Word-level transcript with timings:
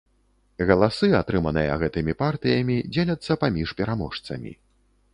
Галасы, 0.69 1.09
атрыманыя 1.19 1.77
гэтымі 1.85 2.17
партыямі, 2.23 2.81
дзеляцца 2.93 3.41
паміж 3.47 3.79
пераможцамі. 3.83 4.61